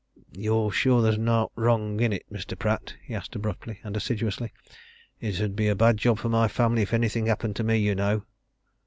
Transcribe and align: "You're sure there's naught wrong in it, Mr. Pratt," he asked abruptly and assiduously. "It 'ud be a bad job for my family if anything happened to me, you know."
"You're 0.33 0.71
sure 0.71 1.03
there's 1.03 1.19
naught 1.19 1.51
wrong 1.55 1.99
in 1.99 2.11
it, 2.11 2.23
Mr. 2.33 2.57
Pratt," 2.57 2.95
he 3.03 3.13
asked 3.13 3.35
abruptly 3.35 3.79
and 3.83 3.95
assiduously. 3.95 4.51
"It 5.19 5.39
'ud 5.39 5.55
be 5.55 5.67
a 5.67 5.75
bad 5.75 5.97
job 5.97 6.17
for 6.17 6.29
my 6.29 6.47
family 6.47 6.81
if 6.81 6.91
anything 6.95 7.27
happened 7.27 7.55
to 7.57 7.63
me, 7.63 7.77
you 7.77 7.93
know." 7.93 8.25